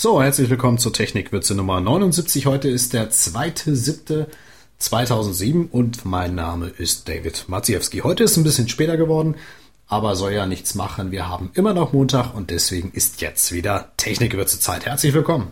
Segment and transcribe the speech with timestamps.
[0.00, 2.46] So, herzlich willkommen zur Technikwürze Nummer 79.
[2.46, 8.02] Heute ist der 2.7.2007 und mein Name ist David Maciejewski.
[8.02, 9.34] Heute ist ein bisschen später geworden,
[9.88, 11.10] aber soll ja nichts machen.
[11.10, 14.86] Wir haben immer noch Montag und deswegen ist jetzt wieder Technikwürze Zeit.
[14.86, 15.50] Herzlich willkommen.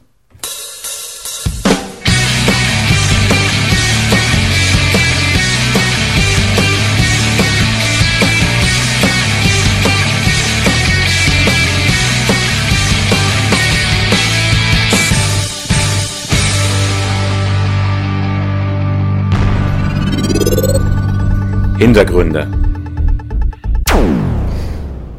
[21.79, 22.51] Hintergründe.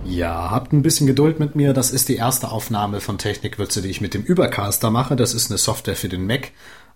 [0.04, 1.74] Ja, habt ein bisschen Geduld mit mir.
[1.74, 5.16] Das ist die erste Aufnahme von Technikwürze, die ich mit dem Übercaster mache.
[5.16, 6.50] Das ist eine Software für den Mac.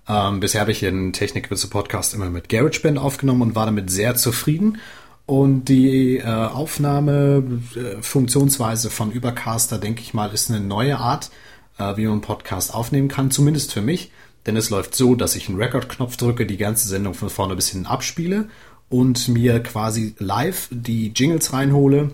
[0.09, 4.15] Ähm, bisher habe ich den Technikwürze Podcast immer mit GarageBand aufgenommen und war damit sehr
[4.15, 4.79] zufrieden.
[5.27, 11.29] Und die äh, Aufnahmefunktionsweise von Übercaster, denke ich mal, ist eine neue Art,
[11.77, 14.11] äh, wie man einen Podcast aufnehmen kann, zumindest für mich.
[14.47, 17.69] Denn es läuft so, dass ich einen Record-Knopf drücke, die ganze Sendung von vorne bis
[17.69, 18.49] hinten abspiele
[18.91, 22.11] und mir quasi live die Jingles reinhole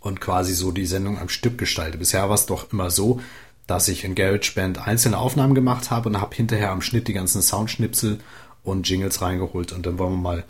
[0.00, 1.96] und quasi so die Sendung am Stück gestalte.
[1.96, 3.20] Bisher war es doch immer so,
[3.66, 7.40] dass ich in GarageBand einzelne Aufnahmen gemacht habe und habe hinterher am Schnitt die ganzen
[7.40, 8.18] Soundschnipsel
[8.62, 9.72] und Jingles reingeholt.
[9.72, 10.44] Und dann wollen wir mal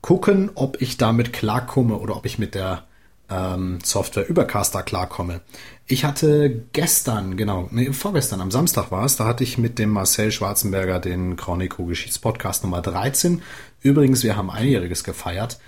[0.00, 2.84] gucken, ob ich damit klarkomme oder ob ich mit der
[3.30, 5.40] ähm, Software Übercaster klarkomme.
[5.86, 9.90] Ich hatte gestern, genau, nee, vorgestern, am Samstag war es, da hatte ich mit dem
[9.90, 13.42] Marcel Schwarzenberger den Chronico Geschichtspodcast Nummer 13.
[13.82, 15.58] Übrigens, wir haben einjähriges gefeiert.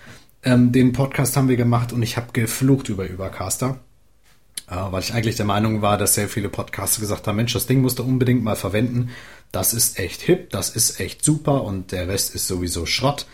[0.42, 3.80] Ähm, den Podcast haben wir gemacht und ich habe geflucht über Übercaster.
[4.70, 7.66] Äh, weil ich eigentlich der Meinung war, dass sehr viele Podcaster gesagt haben, Mensch, das
[7.66, 9.10] Ding musst du unbedingt mal verwenden.
[9.50, 13.26] Das ist echt hip, das ist echt super und der Rest ist sowieso Schrott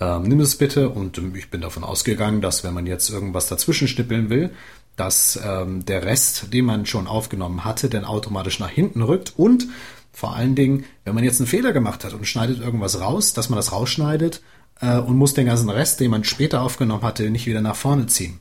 [0.00, 0.88] ähm, nimm es bitte.
[0.88, 4.50] Und ähm, ich bin davon ausgegangen, dass wenn man jetzt irgendwas dazwischen schnippeln will,
[4.96, 9.68] dass ähm, der Rest, den man schon aufgenommen hatte, dann automatisch nach hinten rückt und
[10.12, 13.48] vor allen Dingen, wenn man jetzt einen Fehler gemacht hat und schneidet irgendwas raus, dass
[13.48, 14.42] man das rausschneidet
[14.80, 18.06] äh, und muss den ganzen Rest, den man später aufgenommen hatte, nicht wieder nach vorne
[18.06, 18.40] ziehen.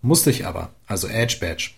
[0.00, 1.70] Musste ich aber, also Edge Badge.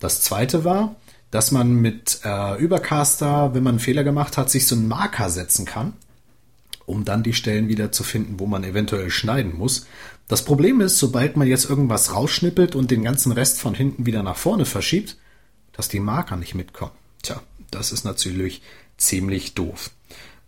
[0.00, 0.96] Das zweite war,
[1.30, 5.30] dass man mit äh, Übercaster, wenn man einen Fehler gemacht hat, sich so einen Marker
[5.30, 5.92] setzen kann
[6.86, 9.86] um dann die Stellen wieder zu finden, wo man eventuell schneiden muss.
[10.28, 14.22] Das Problem ist, sobald man jetzt irgendwas rausschnippelt und den ganzen Rest von hinten wieder
[14.22, 15.16] nach vorne verschiebt,
[15.72, 16.92] dass die Marker nicht mitkommen.
[17.22, 18.62] Tja, das ist natürlich
[18.96, 19.90] ziemlich doof.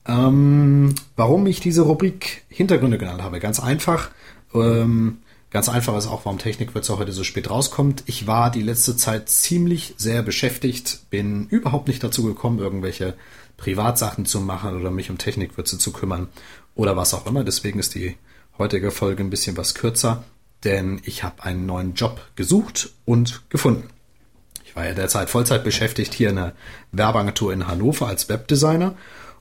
[0.06, 3.40] Ähm, warum ich diese Rubrik Hintergründe genannt habe?
[3.40, 4.10] Ganz einfach.
[4.54, 5.18] Ähm,
[5.50, 8.02] ganz einfach ist auch, warum Technikwürze heute so spät rauskommt.
[8.06, 13.14] Ich war die letzte Zeit ziemlich sehr beschäftigt, bin überhaupt nicht dazu gekommen, irgendwelche
[13.56, 16.28] Privatsachen zu machen oder mich um Technikwürze zu kümmern
[16.74, 17.44] oder was auch immer.
[17.44, 18.16] Deswegen ist die
[18.58, 20.24] heutige Folge ein bisschen was kürzer,
[20.64, 23.88] denn ich habe einen neuen Job gesucht und gefunden.
[24.64, 26.52] Ich war ja derzeit Vollzeit beschäftigt hier in einer
[26.92, 28.94] Werbeagentur in Hannover als Webdesigner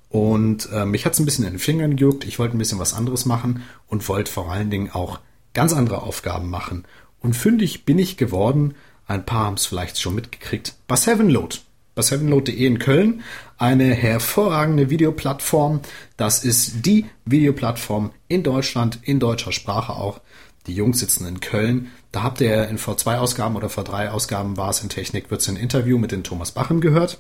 [0.10, 2.26] und äh, mich hat es ein bisschen in den Fingern gejuckt.
[2.26, 5.20] Ich wollte ein bisschen was anderes machen und wollte vor allen Dingen auch
[5.54, 6.86] ganz andere Aufgaben machen.
[7.22, 8.76] Und fündig bin ich geworden,
[9.08, 11.58] ein paar haben es vielleicht schon mitgekriegt, bei Sevenload
[12.02, 13.22] bei sevenload.de in Köln
[13.58, 15.82] eine hervorragende Videoplattform.
[16.18, 20.20] Das ist die Videoplattform in Deutschland, in deutscher Sprache auch.
[20.66, 21.92] Die Jungs sitzen in Köln.
[22.12, 25.98] Da habt ihr in V2-Ausgaben oder V3-Ausgaben war es in Technik, wird es ein Interview
[25.98, 27.20] mit den Thomas Bachem gehört.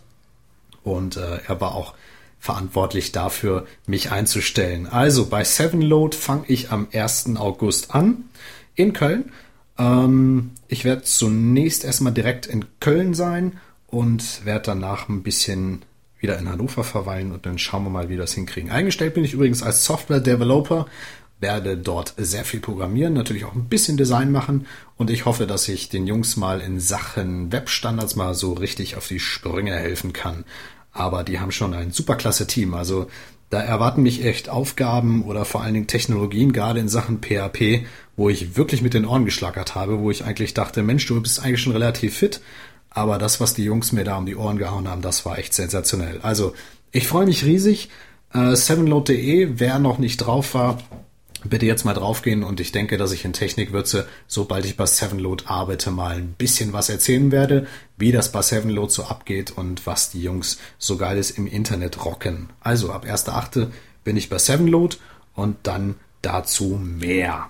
[0.83, 1.93] Und äh, er war auch
[2.39, 4.87] verantwortlich dafür, mich einzustellen.
[4.87, 7.35] Also bei Sevenload fange ich am 1.
[7.37, 8.25] August an
[8.73, 9.31] in Köln.
[9.77, 13.59] Ähm, ich werde zunächst erstmal direkt in Köln sein
[13.91, 15.83] und werde danach ein bisschen
[16.19, 18.71] wieder in Hannover verweilen und dann schauen wir mal, wie wir das hinkriegen.
[18.71, 20.85] Eingestellt bin ich übrigens als Software Developer,
[21.39, 25.67] werde dort sehr viel programmieren, natürlich auch ein bisschen Design machen und ich hoffe, dass
[25.67, 30.45] ich den Jungs mal in Sachen Webstandards mal so richtig auf die Sprünge helfen kann.
[30.93, 33.07] Aber die haben schon ein superklasse Team, also
[33.49, 37.85] da erwarten mich echt Aufgaben oder vor allen Dingen Technologien, gerade in Sachen PHP,
[38.15, 41.43] wo ich wirklich mit den Ohren geschlagert habe, wo ich eigentlich dachte, Mensch, du bist
[41.43, 42.39] eigentlich schon relativ fit,
[42.91, 45.53] aber das, was die Jungs mir da um die Ohren gehauen haben, das war echt
[45.53, 46.19] sensationell.
[46.21, 46.53] Also,
[46.91, 47.89] ich freue mich riesig.
[48.33, 50.77] Äh, sevenload.de, wer noch nicht drauf war,
[51.43, 55.45] bitte jetzt mal draufgehen und ich denke, dass ich in Technikwürze, sobald ich bei Sevenload
[55.47, 57.67] arbeite, mal ein bisschen was erzählen werde,
[57.97, 62.49] wie das bei Sevenload so abgeht und was die Jungs so geiles im Internet rocken.
[62.61, 63.67] Also ab 1.8.
[64.03, 64.97] bin ich bei Sevenload
[65.33, 67.49] und dann dazu mehr.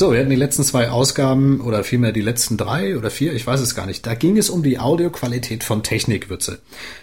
[0.00, 3.46] So, wir hatten die letzten zwei Ausgaben oder vielmehr die letzten drei oder vier, ich
[3.46, 4.06] weiß es gar nicht.
[4.06, 6.60] Da ging es um die Audioqualität von Technikwürze.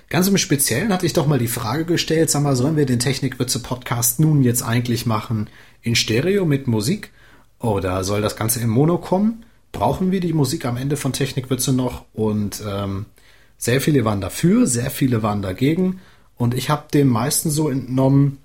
[0.10, 2.98] Ganz im Speziellen hatte ich doch mal die Frage gestellt, sag mal, sollen wir den
[2.98, 5.48] Technikwürze Podcast nun jetzt eigentlich machen
[5.84, 7.12] in Stereo mit Musik
[7.60, 9.46] oder soll das Ganze im Mono kommen?
[9.72, 13.06] brauchen wir die Musik am Ende von Technikwürze noch und ähm,
[13.60, 16.00] sehr viele waren dafür, sehr viele waren dagegen
[16.36, 18.40] und ich habe dem meisten so entnommen,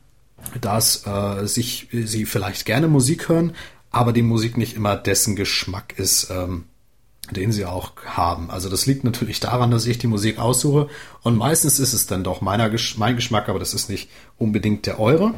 [0.60, 3.54] dass äh, sich sie vielleicht gerne Musik hören,
[3.92, 6.64] aber die Musik nicht immer dessen Geschmack ist, ähm,
[7.30, 8.50] den sie auch haben.
[8.50, 10.88] Also das liegt natürlich daran, dass ich die Musik aussuche
[11.22, 14.98] und meistens ist es dann doch meiner, mein Geschmack, aber das ist nicht unbedingt der
[14.98, 15.34] eure.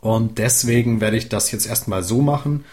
[0.00, 2.64] Und deswegen werde ich das jetzt erstmal so machen,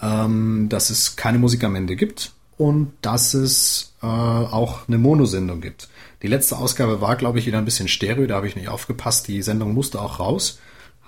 [0.00, 5.60] ähm, dass es keine Musik am Ende gibt und dass es äh, auch eine Monosendung
[5.60, 5.88] gibt.
[6.22, 9.26] Die letzte Ausgabe war, glaube ich, wieder ein bisschen stereo, da habe ich nicht aufgepasst.
[9.28, 10.58] Die Sendung musste auch raus,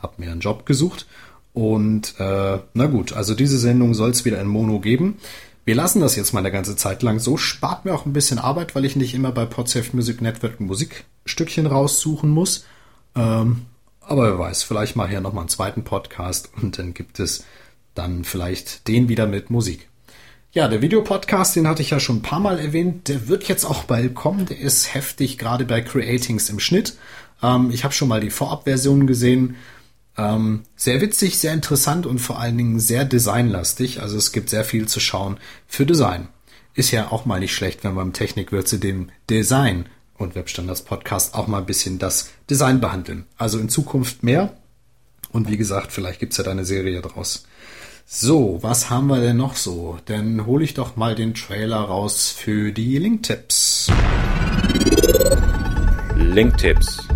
[0.00, 1.06] habe mir einen Job gesucht
[1.54, 5.18] und äh, na gut, also diese Sendung soll es wieder in Mono geben.
[5.64, 7.38] Wir lassen das jetzt mal eine ganze Zeit lang so.
[7.38, 10.66] Spart mir auch ein bisschen Arbeit, weil ich nicht immer bei Podsafe Music Network ein
[10.66, 12.66] Musikstückchen raussuchen muss.
[13.16, 13.62] Ähm,
[14.00, 17.44] aber wer weiß, vielleicht mal hier nochmal einen zweiten Podcast und dann gibt es
[17.94, 19.88] dann vielleicht den wieder mit Musik.
[20.52, 23.64] Ja, der Videopodcast, den hatte ich ja schon ein paar Mal erwähnt, der wird jetzt
[23.64, 24.46] auch bald kommen.
[24.46, 26.96] Der ist heftig, gerade bei Creatings im Schnitt.
[27.42, 29.56] Ähm, ich habe schon mal die Vorabversion gesehen.
[30.16, 34.00] Ähm, sehr witzig, sehr interessant und vor allen Dingen sehr designlastig.
[34.00, 36.28] Also es gibt sehr viel zu schauen für Design.
[36.74, 41.34] Ist ja auch mal nicht schlecht, wenn man im Technikwürze dem Design und Webstandards Podcast
[41.34, 43.26] auch mal ein bisschen das Design behandeln.
[43.36, 44.56] Also in Zukunft mehr.
[45.30, 47.44] Und wie gesagt, vielleicht gibt's ja da eine Serie draus.
[48.06, 49.98] So, was haben wir denn noch so?
[50.04, 53.90] Dann hole ich doch mal den Trailer raus für die Link-Tipps.
[56.14, 57.08] Link-Tipps.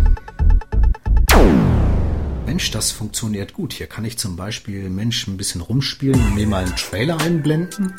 [2.59, 3.71] Mensch, das funktioniert gut.
[3.71, 7.95] Hier kann ich zum Beispiel Mensch ein bisschen rumspielen und mir mal einen Trailer einblenden.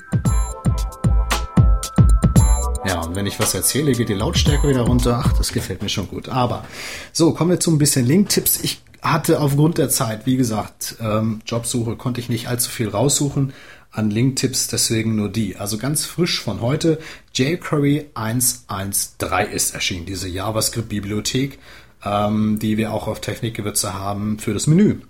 [2.87, 5.23] Ja, und wenn ich was erzähle, geht die Lautstärke wieder runter.
[5.25, 6.29] Ach, das gefällt mir schon gut.
[6.29, 6.67] Aber
[7.11, 8.61] so, kommen wir zu ein bisschen Link-Tipps.
[8.61, 13.55] Ich hatte aufgrund der Zeit, wie gesagt, ähm, Jobsuche konnte ich nicht allzu viel raussuchen
[13.91, 15.57] an Link-Tipps, deswegen nur die.
[15.57, 16.99] Also ganz frisch von heute,
[17.33, 21.59] jQuery 1.1.3 ist erschienen, diese JavaScript-Bibliothek
[22.05, 25.01] ähm, die wir auch auf Technikgewürze haben für das Menü.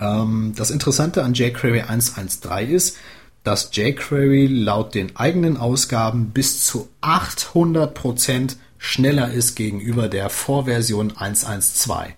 [0.00, 2.96] Ähm, das Interessante an jQuery 1.1.3 ist,
[3.44, 12.08] dass jQuery laut den eigenen Ausgaben bis zu 800% schneller ist gegenüber der Vorversion 1.1.2.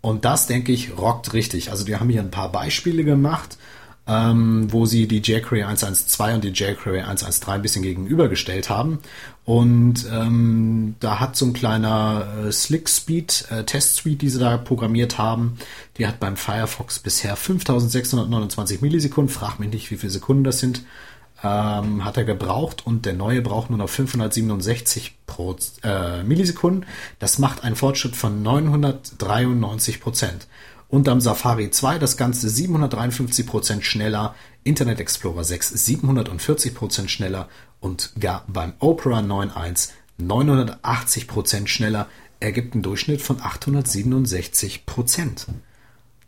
[0.00, 1.70] Und das, denke ich, rockt richtig.
[1.70, 3.56] Also die haben hier ein paar Beispiele gemacht
[4.06, 8.98] ähm, wo sie die jQuery 1.1.2 und die jQuery 1.1.3 ein bisschen gegenübergestellt haben.
[9.44, 14.38] Und ähm, da hat so ein kleiner äh, Slick Speed äh, Test Suite, die sie
[14.38, 15.58] da programmiert haben,
[15.96, 20.82] die hat beim Firefox bisher 5629 Millisekunden, frag mich nicht, wie viele Sekunden das sind,
[21.42, 26.86] ähm, hat er gebraucht und der neue braucht nur noch 567 pro, äh, Millisekunden.
[27.18, 30.46] Das macht einen Fortschritt von 993 Prozent
[30.94, 37.48] und am Safari 2 das Ganze 753% schneller, Internet Explorer 6 740% schneller
[37.80, 39.88] und gar beim Opera 9.1
[40.20, 42.06] 980% schneller,
[42.38, 45.46] ergibt einen Durchschnitt von 867%.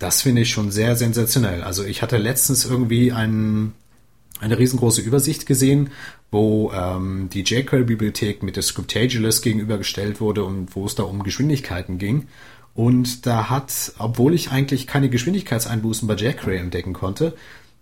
[0.01, 1.63] Das finde ich schon sehr sensationell.
[1.63, 3.73] Also ich hatte letztens irgendwie ein,
[4.41, 5.91] eine riesengroße Übersicht gesehen,
[6.33, 11.99] wo ähm, die jQuery-Bibliothek mit der Scriptageless gegenübergestellt wurde und wo es da um Geschwindigkeiten
[11.99, 12.27] ging.
[12.77, 17.35] Und da hat, obwohl ich eigentlich keine Geschwindigkeitseinbußen bei jQuery entdecken konnte,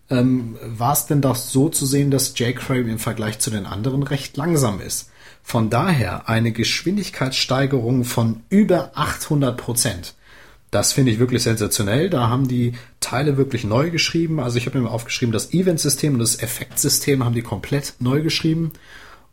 [0.09, 4.05] ähm, war es denn doch so zu sehen, dass jQuery im Vergleich zu den anderen
[4.05, 5.11] recht langsam ist.
[5.43, 10.15] Von daher eine Geschwindigkeitssteigerung von über 800 Prozent.
[10.71, 12.09] Das finde ich wirklich sensationell.
[12.09, 14.41] Da haben die Teile wirklich neu geschrieben.
[14.41, 18.73] Also ich habe mir aufgeschrieben, das Event-System und das Effektsystem haben die komplett neu geschrieben.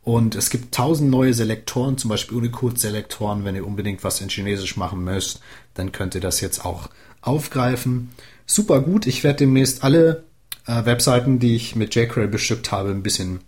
[0.03, 3.45] Und es gibt tausend neue Selektoren, zum Beispiel Unicode-Selektoren.
[3.45, 5.41] Wenn ihr unbedingt was in Chinesisch machen müsst,
[5.75, 6.89] dann könnt ihr das jetzt auch
[7.21, 8.09] aufgreifen.
[8.47, 9.05] Super gut.
[9.05, 10.23] Ich werde demnächst alle
[10.65, 13.41] äh, Webseiten, die ich mit jQuery bestückt habe, ein bisschen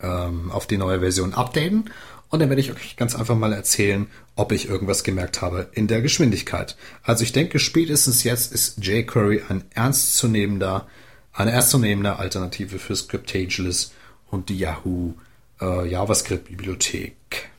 [0.00, 1.90] ähm, auf die neue Version updaten.
[2.30, 4.06] Und dann werde ich euch ganz einfach mal erzählen,
[4.36, 6.76] ob ich irgendwas gemerkt habe in der Geschwindigkeit.
[7.02, 10.86] Also ich denke, spätestens jetzt ist jQuery ein ernstzunehmender,
[11.32, 13.92] eine ernstzunehmende Alternative für Scriptageless
[14.30, 15.14] und die Yahoo
[15.60, 17.50] äh, JavaScript-Bibliothek.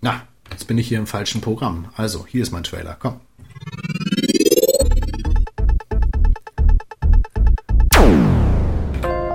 [0.00, 1.90] Na, jetzt bin ich hier im falschen Programm.
[1.96, 2.96] Also, hier ist mein Trailer.
[2.98, 3.20] Komm.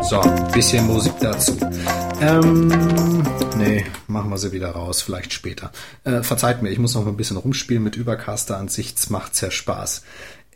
[0.07, 1.57] So, ein bisschen Musik dazu.
[2.21, 2.67] Ähm,
[3.57, 5.71] nee, machen wir sie wieder raus, vielleicht später.
[6.03, 9.49] Äh, verzeiht mir, ich muss noch ein bisschen rumspielen mit Übercaster an sich, macht sehr
[9.49, 10.03] Spaß.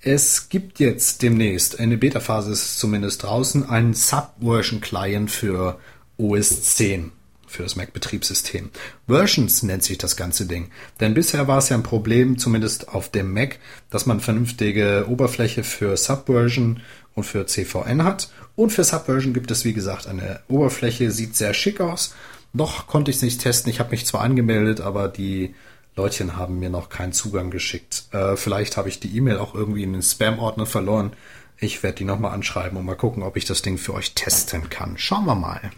[0.01, 5.79] Es gibt jetzt demnächst, in der Beta-Phase ist es zumindest draußen, einen Subversion-Client für
[6.19, 7.11] OS 10.
[7.47, 8.69] für das Mac-Betriebssystem.
[9.07, 10.69] Versions nennt sich das ganze Ding.
[10.99, 13.57] Denn bisher war es ja ein Problem, zumindest auf dem Mac,
[13.89, 16.81] dass man vernünftige Oberfläche für Subversion
[17.15, 18.29] und für CVN hat.
[18.55, 22.13] Und für Subversion gibt es, wie gesagt, eine Oberfläche, sieht sehr schick aus.
[22.53, 23.71] Noch konnte ich es nicht testen.
[23.71, 25.55] Ich habe mich zwar angemeldet, aber die
[25.95, 28.05] Leutchen haben mir noch keinen Zugang geschickt.
[28.11, 31.13] Äh, vielleicht habe ich die E-Mail auch irgendwie in den Spam-Ordner verloren.
[31.57, 34.69] Ich werde die nochmal anschreiben und mal gucken, ob ich das Ding für euch testen
[34.69, 34.97] kann.
[34.97, 35.71] Schauen wir mal.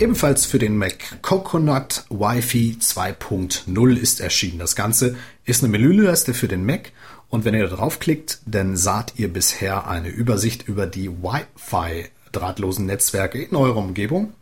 [0.00, 4.58] Ebenfalls für den Mac Coconut Wi-Fi 2.0 ist erschienen.
[4.58, 6.90] Das Ganze ist eine Menüleiste für den Mac
[7.28, 12.86] und wenn ihr da draufklickt, dann saht ihr bisher eine Übersicht über die Wi-Fi drahtlosen
[12.86, 14.32] Netzwerke in eurer Umgebung.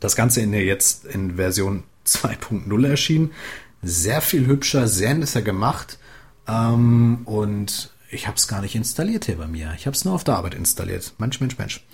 [0.00, 3.32] Das Ganze in der jetzt in Version 2.0 erschienen.
[3.82, 5.98] Sehr viel hübscher, sehr netter gemacht.
[6.48, 9.72] Ähm, und ich habe es gar nicht installiert hier bei mir.
[9.76, 11.12] Ich habe es nur auf der Arbeit installiert.
[11.18, 11.84] Mensch, Mensch, Mensch.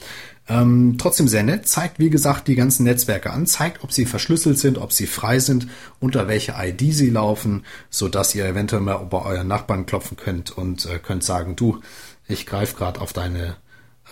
[0.49, 1.67] Ähm, trotzdem sehr nett.
[1.67, 3.47] Zeigt, wie gesagt, die ganzen Netzwerke an.
[3.47, 5.67] Zeigt, ob sie verschlüsselt sind, ob sie frei sind,
[6.01, 10.51] unter welche ID sie laufen, so dass ihr eventuell mal bei euren Nachbarn klopfen könnt
[10.57, 11.81] und äh, könnt sagen, du,
[12.29, 13.57] ich greife gerade auf deine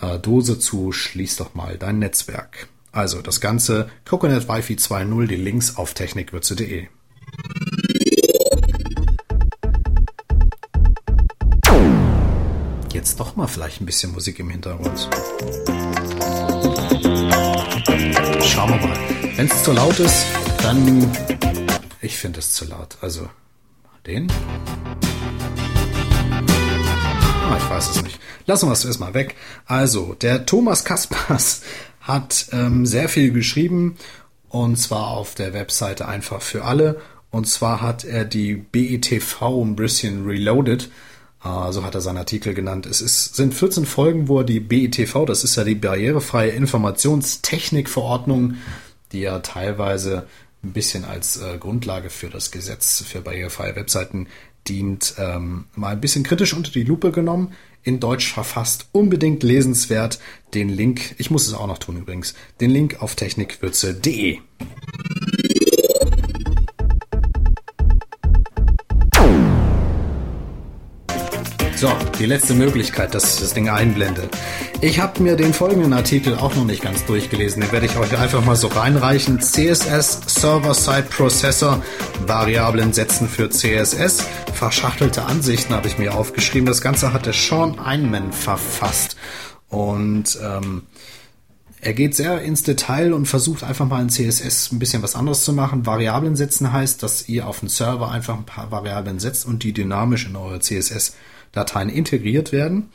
[0.01, 2.67] äh, Dose zu, schließ doch mal dein Netzwerk.
[2.91, 6.87] Also das Ganze Coconut Wi-Fi 2.0, die Links auf technikwürze.de.
[13.03, 15.09] Jetzt doch mal vielleicht ein bisschen Musik im Hintergrund.
[18.45, 18.97] Schauen wir mal.
[19.35, 20.25] Wenn es zu laut ist,
[20.61, 21.11] dann...
[21.99, 22.95] Ich finde es zu laut.
[23.01, 23.27] Also,
[24.07, 24.31] den?
[27.43, 28.21] Ah, ich weiß es nicht.
[28.45, 29.35] Lassen wir es erstmal weg.
[29.65, 31.61] Also, der Thomas Kaspers
[31.99, 33.97] hat ähm, sehr viel geschrieben
[34.47, 37.01] und zwar auf der Webseite einfach für alle.
[37.31, 40.89] Und zwar hat er die BETV ein bisschen reloaded.
[41.45, 42.85] Uh, so hat er seinen Artikel genannt.
[42.85, 48.55] Es ist, sind 14 Folgen, wo er die BETV, das ist ja die barrierefreie Informationstechnikverordnung,
[49.11, 50.25] die ja teilweise
[50.63, 54.27] ein bisschen als äh, Grundlage für das Gesetz für barrierefreie Webseiten
[54.69, 57.51] dient, ähm, mal ein bisschen kritisch unter die Lupe genommen
[57.83, 58.87] in Deutsch verfasst.
[58.93, 60.19] Unbedingt lesenswert.
[60.53, 64.39] Den Link, ich muss es auch noch tun übrigens, den Link auf technikwürze.de.
[71.83, 74.29] So, die letzte Möglichkeit, dass ich das Ding einblende.
[74.79, 77.61] Ich habe mir den folgenden Artikel auch noch nicht ganz durchgelesen.
[77.61, 79.41] Den werde ich euch einfach mal so reinreichen.
[79.41, 81.83] CSS Server-Side Processor,
[82.25, 84.25] Variablen setzen für CSS.
[84.53, 86.65] Verschachtelte Ansichten habe ich mir aufgeschrieben.
[86.65, 89.17] Das Ganze hatte Sean Einman verfasst.
[89.67, 90.83] Und ähm,
[91.81, 95.43] er geht sehr ins Detail und versucht einfach mal in CSS ein bisschen was anderes
[95.43, 95.85] zu machen.
[95.85, 99.73] Variablen setzen heißt, dass ihr auf den Server einfach ein paar Variablen setzt und die
[99.73, 101.13] dynamisch in eure CSS
[101.53, 102.89] Dateien integriert werden.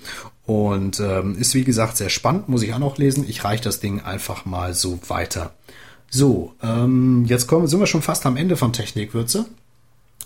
[0.44, 3.24] Und ähm, ist wie gesagt sehr spannend, muss ich auch noch lesen.
[3.28, 5.52] Ich reiche das Ding einfach mal so weiter.
[6.10, 9.46] So, ähm, jetzt kommen, sind wir schon fast am Ende von Technikwürze.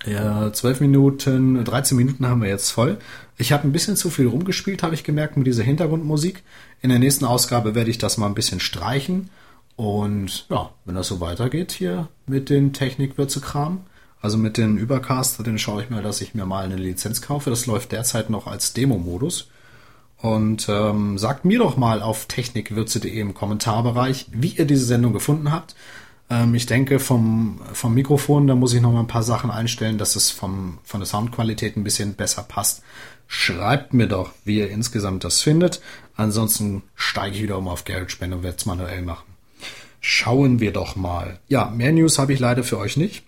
[0.06, 2.98] Ja, 12 Minuten, 13 Minuten haben wir jetzt voll.
[3.36, 6.42] Ich habe ein bisschen zu viel rumgespielt, habe ich gemerkt, mit dieser Hintergrundmusik.
[6.80, 9.30] In der nächsten Ausgabe werde ich das mal ein bisschen streichen.
[9.76, 13.80] Und ja, wenn das so weitergeht hier mit den Technikwürze-Kram,
[14.22, 17.50] also mit den Übercaster, den schaue ich mal, dass ich mir mal eine Lizenz kaufe.
[17.50, 19.48] Das läuft derzeit noch als Demo-Modus.
[20.18, 25.50] Und ähm, sagt mir doch mal auf technikwürze.de im Kommentarbereich, wie ihr diese Sendung gefunden
[25.50, 25.74] habt.
[26.30, 29.98] Ähm, ich denke, vom, vom Mikrofon, da muss ich noch mal ein paar Sachen einstellen,
[29.98, 32.84] dass es vom, von der Soundqualität ein bisschen besser passt.
[33.26, 35.80] Schreibt mir doch, wie ihr insgesamt das findet.
[36.14, 39.26] Ansonsten steige ich wieder um auf GarageBand und werde es manuell machen.
[40.00, 41.40] Schauen wir doch mal.
[41.48, 43.24] Ja, mehr News habe ich leider für euch nicht.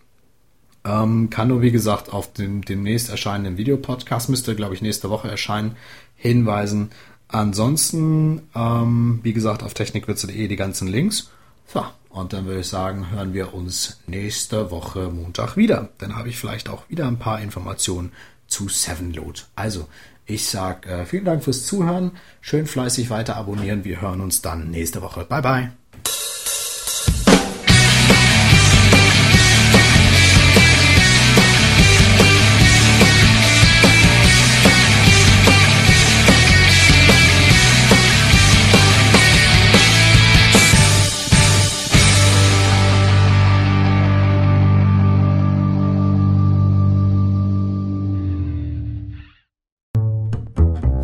[0.84, 5.28] Ähm, kann nur, wie gesagt, auf dem demnächst erscheinenden Videopodcast, müsste, glaube ich, nächste Woche
[5.28, 5.76] erscheinen,
[6.16, 6.90] hinweisen.
[7.28, 11.30] Ansonsten, ähm, wie gesagt, auf technikwürze.de die ganzen Links.
[11.66, 15.88] So, und dann würde ich sagen, hören wir uns nächste Woche Montag wieder.
[15.98, 18.12] Dann habe ich vielleicht auch wieder ein paar Informationen
[18.46, 19.40] zu Sevenload.
[19.56, 19.88] Also,
[20.26, 22.12] ich sage äh, vielen Dank fürs Zuhören.
[22.40, 23.84] Schön fleißig weiter abonnieren.
[23.84, 25.24] Wir hören uns dann nächste Woche.
[25.24, 25.83] Bye, bye.